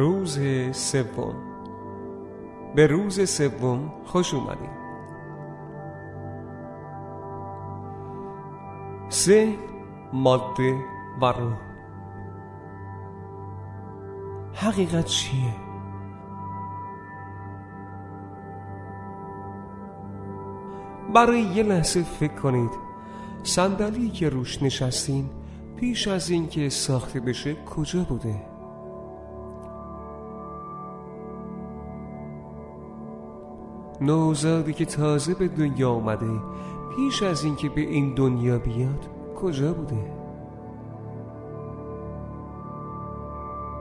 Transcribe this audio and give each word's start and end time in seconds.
روز 0.00 0.40
سوم 0.72 1.34
به 2.74 2.86
روز 2.86 3.30
سوم 3.30 3.92
خوش 4.04 4.34
اومدیم 4.34 4.70
سه 9.08 9.54
ماده 10.12 10.74
و 11.22 11.24
روح 11.24 11.56
حقیقت 14.54 15.04
چیه؟ 15.04 15.54
برای 21.14 21.40
یه 21.40 21.62
لحظه 21.62 22.02
فکر 22.02 22.34
کنید 22.34 22.70
صندلی 23.42 24.10
که 24.10 24.28
روش 24.28 24.62
نشستین 24.62 25.30
پیش 25.76 26.08
از 26.08 26.30
اینکه 26.30 26.68
ساخته 26.68 27.20
بشه 27.20 27.54
کجا 27.54 28.02
بوده؟ 28.02 28.49
نوزادی 34.00 34.72
که 34.72 34.84
تازه 34.84 35.34
به 35.34 35.48
دنیا 35.48 35.90
آمده 35.90 36.40
پیش 36.96 37.22
از 37.22 37.44
اینکه 37.44 37.68
به 37.68 37.80
این 37.80 38.14
دنیا 38.14 38.58
بیاد 38.58 39.08
کجا 39.36 39.72
بوده؟ 39.72 40.20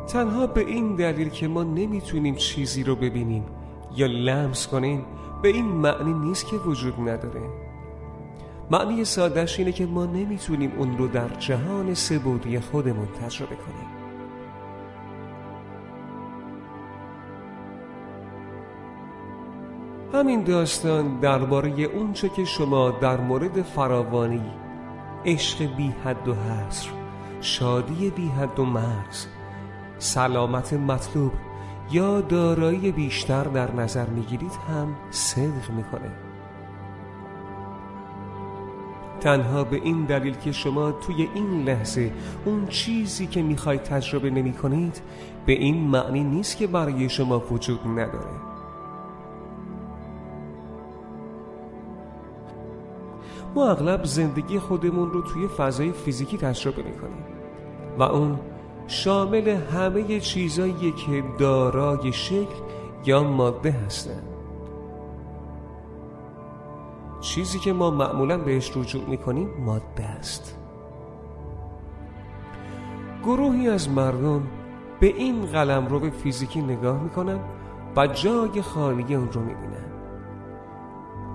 تنها 0.08 0.48
به 0.48 0.62
این 0.62 0.96
دلیل 0.96 1.30
که 1.30 1.48
ما 1.48 1.64
نمی‌تونیم 1.64 2.36
چیزی 2.36 2.84
رو 2.84 2.96
ببینیم 2.96 3.46
یا 3.96 4.08
لمس 4.08 4.68
کنیم 4.68 5.06
به 5.42 5.50
این 5.50 5.66
معنی 5.66 6.14
نیست 6.14 6.48
که 6.48 6.56
وجود 6.56 7.00
نداره. 7.00 7.42
معنی 8.72 9.06
سادش 9.06 9.60
اینه 9.60 9.72
که 9.72 9.86
ما 9.86 10.06
نمی‌تونیم 10.06 10.72
اون 10.78 10.98
رو 10.98 11.08
در 11.08 11.30
جهان 11.30 11.94
سبودی 11.94 12.60
خودمون 12.60 13.08
تجربه 13.08 13.56
کنیم. 13.56 13.99
همین 20.20 20.44
داستان 20.44 21.20
درباره 21.20 21.70
اونچه 21.70 22.30
که 22.30 22.46
شما 22.46 22.92
در 22.92 23.22
مورد 23.22 23.62
فراوانی 23.62 24.52
عشق 25.26 25.76
بی 25.76 25.94
حد 26.04 26.28
و 26.28 26.34
حصر 26.34 26.90
شادی 27.42 28.10
بی 28.10 28.28
حد 28.28 28.60
و 28.60 28.66
مرز 28.66 29.26
سلامت 29.98 30.74
مطلوب 30.74 31.32
یا 31.92 32.22
دارایی 32.22 32.92
بیشتر 32.92 33.44
در 33.44 33.76
نظر 33.76 34.06
می‌گیرید 34.06 34.52
هم 34.70 34.96
صدق 35.12 35.70
می‌کنه. 35.78 36.12
تنها 39.20 39.64
به 39.64 39.76
این 39.84 40.06
دلیل 40.06 40.36
که 40.36 40.52
شما 40.52 40.92
توی 40.92 41.30
این 41.34 41.64
لحظه 41.64 42.12
اون 42.46 42.68
چیزی 42.68 43.28
که 43.28 43.42
می‌خواید 43.42 43.84
تجربه 43.84 44.30
نمی 44.30 44.54
کنید 44.54 45.02
به 45.46 45.54
این 45.54 45.88
معنی 45.88 46.24
نیست 46.24 46.58
که 46.58 46.68
برای 46.68 47.10
شما 47.10 47.40
وجود 47.40 47.80
نداره. 47.88 48.49
ما 53.56 53.70
اغلب 53.70 54.04
زندگی 54.04 54.60
خودمون 54.60 55.12
رو 55.12 55.22
توی 55.22 55.48
فضای 55.48 55.92
فیزیکی 55.92 56.38
تجربه 56.38 56.84
می‌کنیم. 56.84 57.24
و 58.00 58.04
اون 58.04 58.40
شامل 58.88 59.48
همه 59.48 60.20
چیزایی 60.20 60.92
که 60.92 61.24
دارای 61.40 62.14
شکل 62.14 62.56
یا 63.06 63.24
ماده 63.24 63.72
هستند 63.72 64.24
چیزی 67.22 67.60
که 67.60 67.74
ما 67.74 67.92
معمولا 67.92 68.38
بهش 68.38 68.78
رجوع 68.78 69.10
می‌کنیم 69.10 69.50
ماده 69.66 70.04
است. 70.04 70.58
گروهی 73.24 73.70
از 73.70 73.90
مردم 73.90 74.42
به 75.00 75.08
این 75.08 75.46
قلم 75.46 75.88
رو 75.88 76.00
به 76.00 76.10
فیزیکی 76.10 76.62
نگاه 76.62 77.04
می‌کنن 77.04 77.40
و 77.96 78.08
جای 78.08 78.62
خالی 78.62 79.16
اون 79.16 79.32
رو 79.32 79.42
می‌بینن. 79.42 79.89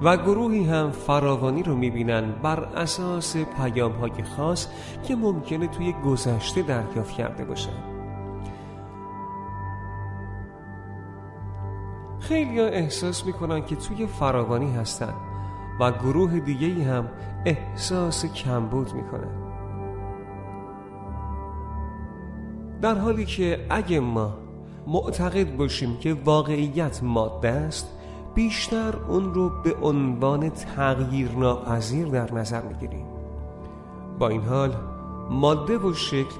و 0.03 0.16
گروهی 0.16 0.65
هم 0.65 0.91
فراوانی 0.91 1.62
رو 1.62 1.77
می‌بینن 1.77 2.32
بر 2.43 2.60
اساس 2.60 3.37
پیام 3.37 3.93
های 3.93 4.22
خاص 4.37 4.69
که 5.03 5.16
ممکنه 5.16 5.66
توی 5.66 5.93
گذشته 5.93 6.62
دریافت 6.62 7.10
کرده 7.15 7.44
باشن. 7.44 7.94
خیلی 12.21 12.60
ها 12.60 12.66
احساس 12.66 13.27
می‌کنن 13.27 13.65
که 13.65 13.77
توی 13.77 14.06
فراوانی 14.06 14.72
هستن 14.72 15.15
و 15.81 15.93
گروه 15.93 16.41
دیگه 16.41 16.84
هم 16.84 17.09
احساس 17.44 18.26
کمبود 18.26 18.93
می‌کنن 18.94 19.44
در 22.81 22.99
حالی 22.99 23.25
که 23.25 23.66
اگه 23.71 24.00
ما 24.00 24.34
معتقد 24.87 25.56
باشیم 25.56 25.97
که 25.97 26.15
واقعیت 26.15 27.03
ماده 27.03 27.49
است 27.49 27.94
بیشتر 28.34 28.94
اون 29.08 29.34
رو 29.34 29.48
به 29.62 29.74
عنوان 29.82 30.50
تغییر 30.50 31.30
ناپذیر 31.30 32.06
در 32.06 32.32
نظر 32.32 32.62
می‌گیریم. 32.62 33.06
با 34.18 34.28
این 34.28 34.42
حال 34.42 34.76
ماده 35.30 35.78
و 35.78 35.92
شکل 35.92 36.36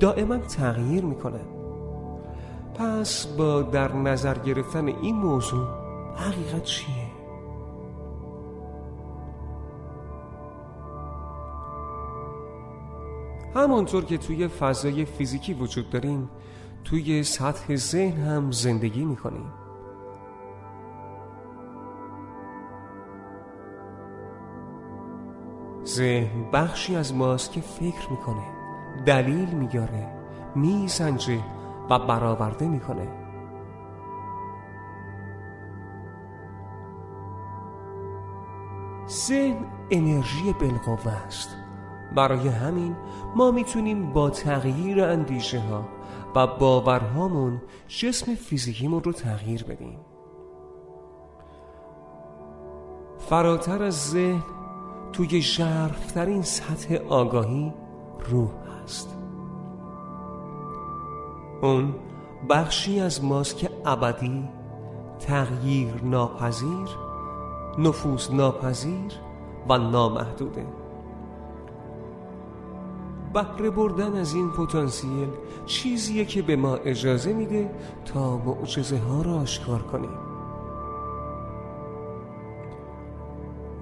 دائما 0.00 0.38
تغییر 0.38 1.04
می‌کنن 1.04 1.46
پس 2.74 3.26
با 3.26 3.62
در 3.62 3.92
نظر 3.92 4.38
گرفتن 4.38 4.88
این 4.88 5.16
موضوع 5.16 5.66
حقیقت 6.16 6.64
چیه؟ 6.64 7.08
همونطور 13.54 14.04
که 14.04 14.18
توی 14.18 14.48
فضای 14.48 15.04
فیزیکی 15.04 15.54
وجود 15.54 15.90
داریم 15.90 16.30
توی 16.84 17.22
سطح 17.22 17.76
ذهن 17.76 18.20
هم 18.20 18.50
زندگی 18.50 19.04
می‌کنیم. 19.04 19.46
ذهن 25.98 26.50
بخشی 26.52 26.96
از 26.96 27.14
ماست 27.14 27.52
که 27.52 27.60
فکر 27.60 28.10
می‌کنه 28.10 28.42
دلیل 29.06 29.48
میگاره 29.48 30.06
میسنجه 30.54 31.40
و 31.90 31.98
برآورده 31.98 32.68
می‌کنه. 32.68 33.08
ذهن 39.08 39.66
انرژی 39.90 40.52
بالقوه 40.52 41.12
است. 41.12 41.56
برای 42.16 42.48
همین 42.48 42.96
ما 43.36 43.50
می‌تونیم 43.50 44.12
با 44.12 44.30
تغییر 44.30 45.04
اندیشه 45.04 45.60
ها 45.60 45.88
و 46.34 46.46
باورهامون 46.46 47.62
جسم 47.88 48.34
فیزیکیمون 48.34 49.02
رو 49.02 49.12
تغییر 49.12 49.64
بدیم. 49.64 49.98
فراتر 53.18 53.82
از 53.82 54.10
ذهن 54.10 54.57
توی 55.18 55.42
ژرفترین 55.42 56.42
سطح 56.42 56.94
آگاهی 57.08 57.72
روح 58.28 58.50
هست. 58.82 59.16
اون 61.62 61.94
بخشی 62.50 63.00
از 63.00 63.24
ماست 63.24 63.56
که 63.56 63.70
ابدی 63.86 64.48
تغییر 65.20 65.94
ناپذیر 66.02 66.88
نفوذ 67.78 68.30
ناپذیر 68.30 69.12
و 69.68 69.78
نامحدوده. 69.78 70.66
بهره 73.34 73.70
بردن 73.70 74.16
از 74.16 74.34
این 74.34 74.50
پتانسیل 74.50 75.28
چیزیه 75.66 76.24
که 76.24 76.42
به 76.42 76.56
ما 76.56 76.74
اجازه 76.74 77.32
میده 77.32 77.70
تا 78.04 78.36
معجزه 78.36 78.98
ها 78.98 79.22
را 79.22 79.34
آشکار 79.34 79.82
کنیم. 79.82 80.18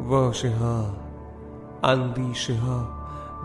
واژه 0.09 0.57
ها 0.57 1.06
اندیشه 1.85 2.55
ها 2.55 2.89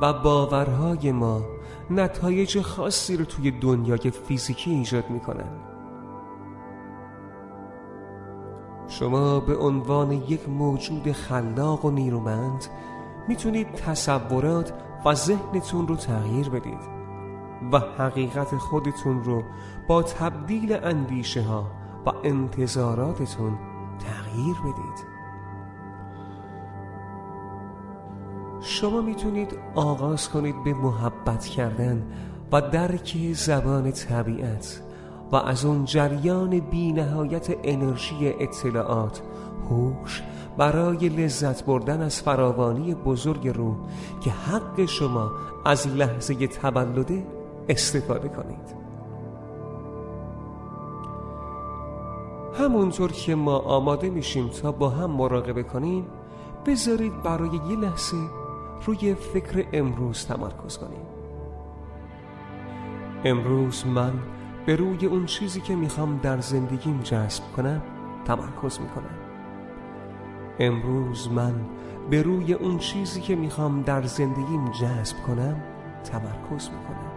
و 0.02 0.14
باورهای 0.14 1.12
ما 1.12 1.42
نتایج 1.90 2.62
خاصی 2.62 3.18
رو 3.18 3.26
توی 3.26 3.52
دنیای 3.52 4.12
فیزیکی 4.12 4.72
ایجاد 4.72 5.10
می‌کنن 5.10 5.72
شما 8.88 9.40
به 9.40 9.58
عنوان 9.58 10.12
یک 10.12 10.50
موجود 10.50 11.12
خلاق 11.12 11.86
و 11.86 11.92
نیرومند 11.92 12.66
می‌تونید 13.28 13.74
تصورات 13.74 14.74
و 15.06 15.14
ذهنتون 15.14 15.88
رو 15.88 15.96
تغییر 15.96 16.50
بدید 16.50 17.02
و 17.72 17.80
حقیقت 17.80 18.58
خودتون 18.58 19.24
رو 19.24 19.44
با 19.88 20.04
تبدیل 20.04 20.74
اندیشه 20.84 21.42
ها 21.42 21.66
و 22.06 22.12
انتظاراتتون 22.24 23.58
تغییر 24.00 24.56
بدید. 24.56 25.21
شما 28.62 29.02
می‌تونید 29.02 29.58
آغاز 29.76 30.30
کنید 30.30 30.64
به 30.64 30.74
محبت 30.74 31.46
کردن 31.46 32.04
و 32.52 32.62
درک 32.62 33.18
زبان 33.34 33.92
طبیعت 33.92 34.82
و 35.32 35.36
از 35.36 35.66
اون 35.66 35.86
جریان 35.86 36.60
بی 36.60 36.92
نهایت 36.92 37.48
انرژی 37.64 38.34
اطلاعات 38.40 39.22
هوش 39.70 40.24
برای 40.58 41.10
لذت 41.10 41.66
بردن 41.66 42.02
از 42.02 42.22
فراوانی 42.22 42.96
بزرگ 42.96 43.48
روح 43.48 43.76
که 44.22 44.32
حق 44.32 44.86
شما 44.86 45.32
از 45.66 45.88
لحظه 45.88 46.48
تولده 46.48 47.28
استفاده 47.70 48.30
کنید. 48.30 48.82
همونطور 52.60 53.12
که 53.12 53.36
ما 53.36 53.58
آماده 53.58 54.10
میشیم 54.10 54.48
تا 54.48 54.72
با 54.72 54.90
هم 54.90 55.12
مراقبه 55.12 55.64
کنیم 55.64 56.06
بذارید 56.66 57.24
برای 57.24 57.50
یه 57.70 57.76
لحظه 57.80 58.18
روی 58.86 59.16
فکر 59.16 59.66
امروز 59.74 60.26
تمرکز 60.28 60.78
کنیم. 60.78 61.06
امروز 63.24 63.88
من 63.88 64.14
به 64.66 64.76
روی 64.76 65.06
اون 65.06 65.26
چیزی 65.26 65.62
که 65.62 65.76
می‌خوام 65.76 66.18
در 66.18 66.40
زندگیم 66.40 67.00
جذب 67.00 67.44
کنم 67.56 67.82
تمرکز 68.26 68.80
می‌کنم. 68.80 69.18
امروز 70.60 71.32
من 71.32 71.56
به 72.10 72.22
روی 72.22 72.54
اون 72.54 72.78
چیزی 72.78 73.22
که 73.22 73.36
می‌خوام 73.36 73.82
در 73.82 74.02
زندگیم 74.02 74.72
جذب 74.72 75.18
کنم 75.28 75.64
تمرکز 76.04 76.70
می‌کنم. 76.70 77.12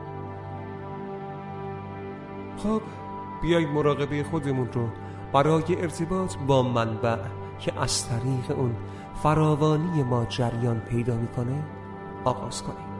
خب 2.56 2.82
بیایید 3.42 3.68
مراقبه 3.68 4.22
خودمون 4.22 4.68
رو 4.72 4.88
برای 5.32 5.80
ارتباط 5.80 6.36
با 6.46 6.62
منبع 6.62 7.18
که 7.58 7.80
از 7.80 8.08
طریق 8.08 8.58
اون 8.58 8.76
فراوانی 9.22 10.02
ما 10.02 10.24
جریان 10.24 10.80
پیدا 10.80 11.16
می‌کنه 11.16 11.62
آغاز 12.24 12.62
کنیم. 12.62 12.94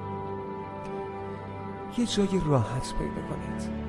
یه 1.98 2.06
جای 2.06 2.40
راحت 2.46 2.94
پیدا 2.98 3.14
کنید. 3.28 3.84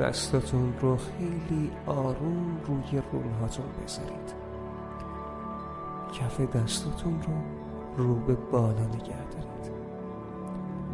دستاتون 0.00 0.74
رو 0.80 0.96
خیلی 0.96 1.70
آروم 1.86 2.60
روی 2.66 3.02
رونهاتون 3.12 3.66
بذارید. 3.84 4.34
کف 6.12 6.40
دستاتون 6.40 7.22
رو 7.22 7.34
رو 7.96 8.14
به 8.14 8.34
بالا 8.34 8.86
نگه 8.86 9.24
دارید. 9.30 9.72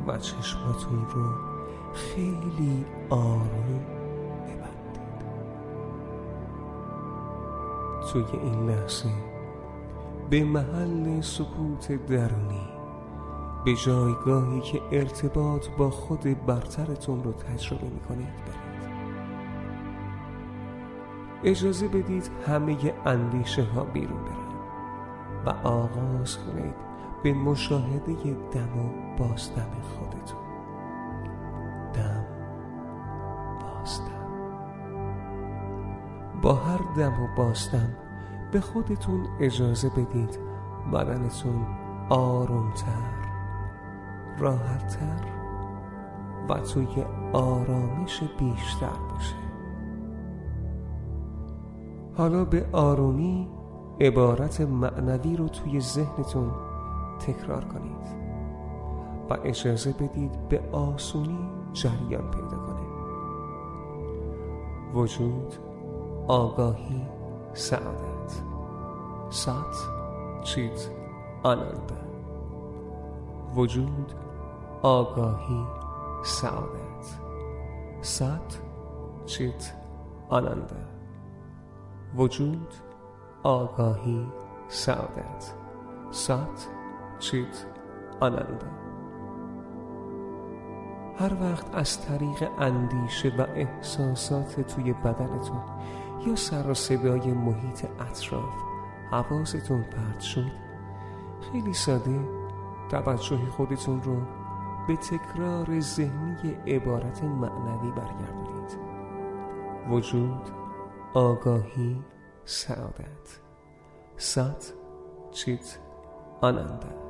و 0.07 0.19
چشماتون 0.19 1.07
رو 1.15 1.31
خیلی 1.95 2.85
آروم 3.11 3.81
ببندید. 4.47 5.23
توی 8.13 8.41
این 8.41 8.71
لحظه 8.71 9.09
به 10.33 10.45
محل 10.45 11.21
سکوت 11.21 12.07
درونی 12.07 12.69
به 13.65 13.75
جایگاهی 13.75 14.61
که 14.61 14.83
ارتباط 14.93 15.69
با 15.79 15.91
خود 15.91 16.47
برترتون 16.47 17.25
رو 17.25 17.33
تجربه 17.33 17.85
می 17.85 18.01
کنید 18.01 18.29
برید. 18.29 18.93
اجازه 21.45 21.89
بدید 21.89 22.31
همه 22.47 22.77
اندیشه 23.07 23.63
ها 23.63 23.85
بیرون 23.85 24.25
برن 24.25 24.53
و 25.47 25.69
آغاز 25.69 26.39
کنید 26.39 26.75
به 27.23 27.33
مشاهده 27.33 28.37
دم 28.53 28.79
و 28.79 29.17
بازدم 29.19 29.71
خودتون. 29.83 30.43
دم 31.95 32.27
بازدم. 33.61 34.29
با 36.43 36.55
هر 36.55 36.81
دم 36.97 37.23
و 37.23 37.27
بازدم 37.37 37.97
به 38.53 38.61
خودتون 38.61 39.27
اجازه 39.41 39.89
بدید 39.89 40.39
بدنتون 40.93 41.67
آرومتر 42.09 43.13
راحتتر 44.39 45.25
و 46.49 46.61
توی 46.61 47.05
آرامش 47.33 48.23
بیشتر 48.39 48.99
باشه. 49.13 49.35
حالا 52.17 52.45
به 52.45 52.67
آرومی 52.73 53.49
عبارت 54.01 54.61
معنوی 54.61 55.37
رو 55.37 55.49
توی 55.49 55.81
ذهنتون 55.81 56.51
تکرار 57.21 57.65
کنید 57.65 58.23
و 59.31 59.37
اجازه 59.45 59.93
بدید 59.93 60.49
به 60.49 60.61
آسونی 60.73 61.51
جریان 61.73 62.31
پیدا 62.31 62.57
کنه. 62.57 62.83
وجود 64.95 65.55
آگاهی 66.29 67.03
سعادت. 67.53 68.12
سات 69.33 69.77
چیت 70.43 70.91
آننده 71.43 71.97
وجود 73.55 74.13
آگاهی. 74.83 75.67
سعادت. 76.25 77.19
سات 78.01 78.61
چیت 79.27 79.75
آننده 80.29 80.77
وجود 82.17 82.75
آگاهی. 83.43 84.27
سعادت. 84.69 85.55
سات 86.11 86.69
چیت 87.19 87.67
آننده 88.21 88.67
هر 91.19 91.33
وقت 91.41 91.75
از 91.75 92.07
طریق 92.07 92.49
اندیشه 92.59 93.33
و 93.39 93.47
احساسات 93.55 94.61
توی 94.61 94.93
بدنتون 94.93 95.61
یا 96.27 96.37
سر 96.37 96.71
و 96.71 96.75
صدای 96.75 97.33
محیط 97.33 97.87
اطراف 98.01 98.72
حواستون 99.13 99.83
پرت 99.83 100.21
شد؟ 100.21 100.53
خیلی 101.53 101.73
ساده. 101.73 102.21
توجه 102.89 103.47
خودتون 103.51 104.03
رو 104.03 104.17
به 104.89 104.97
تکرار 104.97 105.81
ذهنی 105.81 106.57
عبارت 106.67 107.25
معنوی 107.25 107.91
برگردونید. 107.91 108.79
وجود 109.91 110.51
آگاهی 111.15 112.05
سعادت. 112.45 113.41
سات 114.17 114.75
چیت 115.31 115.79
آننده. 116.41 117.03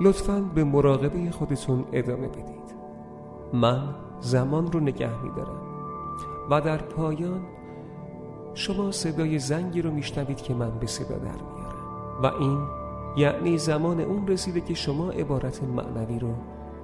لطفا 0.00 0.40
به 0.54 0.64
مراقبه 0.64 1.30
خودتون 1.30 1.84
ادامه 1.92 2.28
بدید. 2.28 2.74
من 3.52 3.94
زمان 4.20 4.72
رو 4.72 4.80
نگه 4.80 5.22
میدارم 5.22 5.62
و 6.50 6.60
در 6.60 6.78
پایان 6.78 7.46
شما 8.54 8.92
صدای 8.92 9.38
زنگی 9.38 9.82
رو 9.82 9.90
میشنوید 9.90 10.42
که 10.42 10.54
من 10.54 10.78
به 10.78 10.86
صدا 10.86 11.18
در 11.18 11.22
میارم. 11.22 12.22
و 12.22 12.26
این 12.26 12.58
یعنی 13.16 13.58
زمان 13.58 14.00
اون 14.00 14.28
رسیده 14.28 14.60
که 14.60 14.74
شما 14.74 15.10
عبارت 15.10 15.62
معنوی 15.62 16.18
رو 16.18 16.34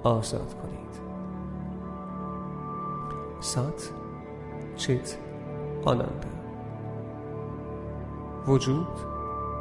آزاد 0.03 0.55
کنید. 0.61 0.87
سات 3.39 3.91
چت 4.75 5.17
آننده 5.85 6.27
وجود 8.47 8.87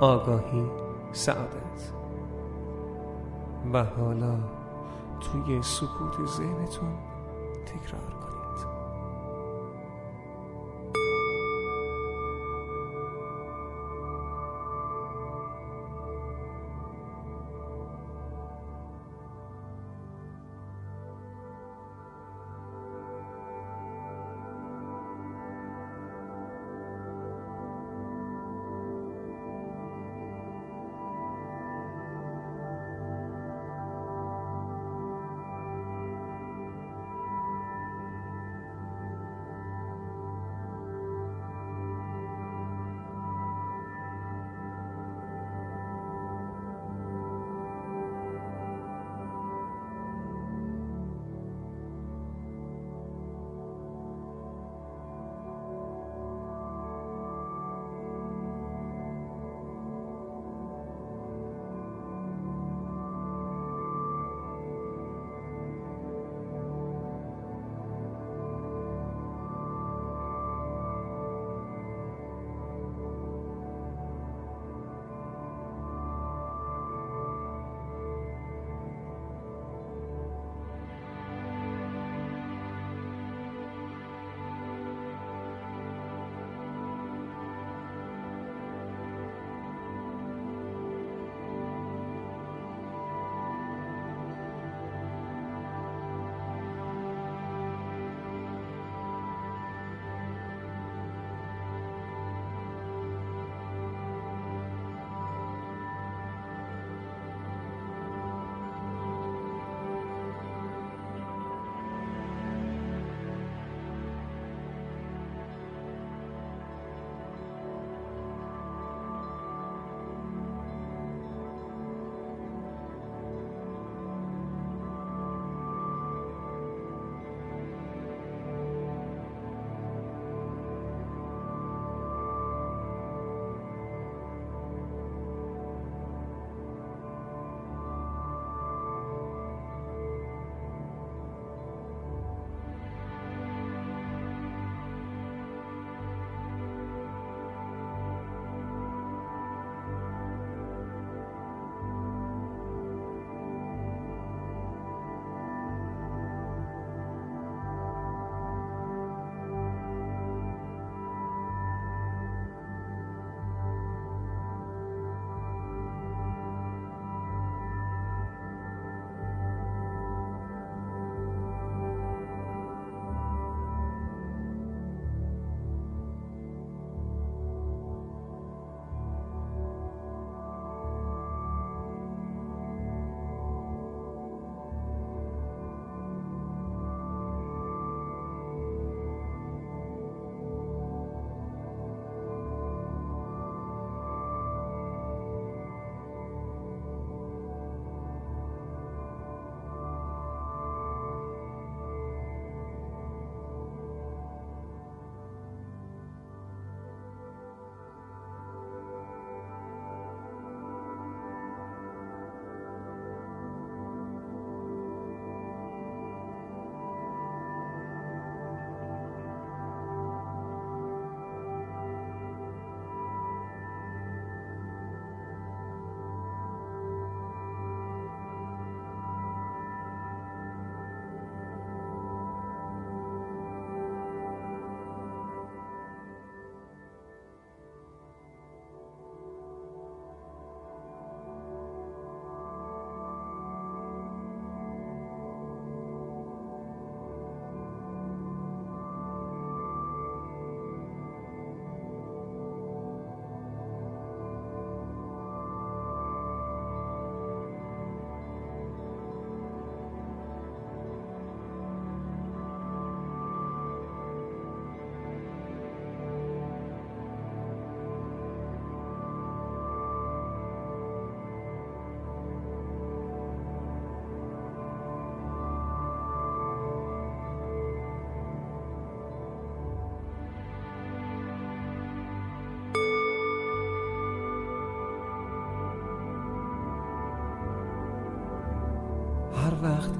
آگاهی 0.01 0.67
سعادت. 1.13 1.93
و 3.73 3.85
حالا 3.85 4.39
توی 5.21 5.63
سکوت 5.63 6.27
ذهنتون 6.27 6.95
تکرار 7.67 8.17
هر 8.21 8.26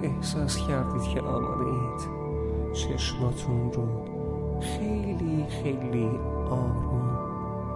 احساس 0.07 0.57
کردید 0.69 1.03
که 1.03 1.21
آماده 1.21 1.65
اید 1.65 2.01
چشماتون 2.73 3.73
رو 3.73 3.87
خیلی 4.61 5.47
خیلی 5.63 6.11
آروم 6.51 7.19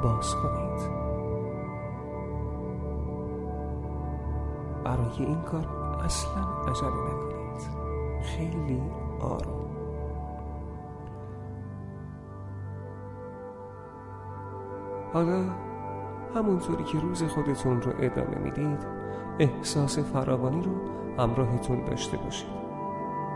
باز 0.03 0.35
کنید. 0.35 1.01
برای 4.85 5.27
این 5.27 5.43
کار 5.43 5.67
اصلا 6.05 6.43
عجله 6.69 6.89
نکنید. 6.89 7.63
خیلی 8.23 8.83
آروم. 9.21 9.71
حالا 15.13 15.45
همونطوری 16.35 16.85
که 16.85 16.99
روز 16.99 17.23
خودتون 17.23 17.83
رو 17.83 17.93
ادامه 17.99 18.39
می‌دید 18.39 18.87
احساس 19.39 19.99
فراوانی 19.99 20.63
رو 20.63 21.00
همراهتون 21.19 21.85
داشته 21.85 22.17
باشید. 22.17 22.51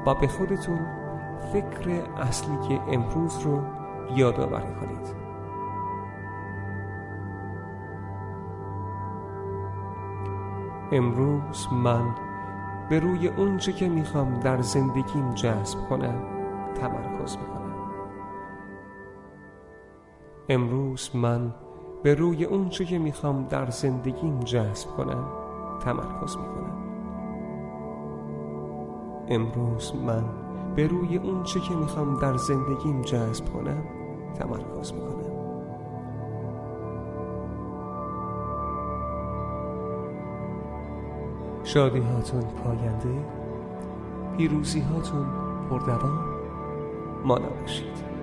و 0.07 0.15
به 0.15 0.27
خودتون 0.27 0.87
فکر 1.53 2.03
اصلی 2.17 2.57
که 2.69 2.81
امروز 2.89 3.39
رو 3.39 3.61
یادآوری 4.17 4.75
کنید. 4.81 5.25
امروز 10.93 11.69
من 11.73 12.15
به 12.89 13.01
روی 13.01 13.29
اونچه 13.29 13.73
که 13.73 13.89
می‌خوام 13.89 14.41
در 14.41 14.61
زندگیم 14.61 15.35
جذب 15.35 15.79
کنم 15.89 16.15
تمرکز 16.75 17.37
می‌کنم. 17.37 17.75
امروز 20.49 21.17
من 21.17 21.55
به 22.03 22.15
روی 22.15 22.45
اونچه 22.45 22.85
که 22.85 22.99
می‌خوام 22.99 23.45
در 23.45 23.71
زندگیم 23.71 24.41
جذب 24.41 24.89
کنم 24.89 25.25
تمرکز 25.81 26.37
می‌کنم. 26.37 26.84
امروز 29.29 29.93
من 30.07 30.25
به 30.75 30.87
روی 30.87 31.17
اونچه 31.17 31.61
که 31.61 31.75
می‌خوام 31.75 32.21
در 32.21 32.37
زندگیم 32.37 33.03
جذب 33.03 33.45
کنم 33.45 33.83
تمرکز 34.39 34.93
می‌کنم. 34.93 35.15
شادی 41.65 42.01
هاتون 42.01 42.41
پاینده 42.41 43.25
پیروزی 44.37 44.81
هاتون 44.81 45.27
پردوام 45.71 46.25
مانا 47.25 47.49
باشید. 47.61 48.14